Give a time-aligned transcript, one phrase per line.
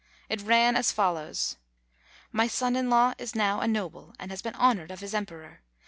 [0.29, 1.57] It ran as follows:
[2.33, 5.61] ^'My son in law is now a noble, and has been honored of his emperor.